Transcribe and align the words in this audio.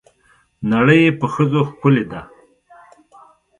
نړۍ 0.71 1.01
په 1.19 1.25
ښځو 1.33 1.61
ښکلې 1.69 2.03
ده. 2.11 2.21